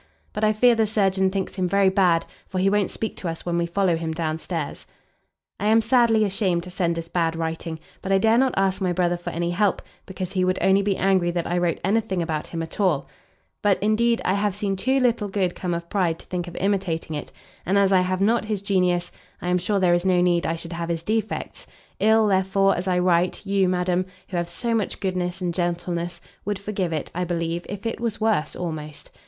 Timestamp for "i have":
14.25-14.55, 17.93-18.21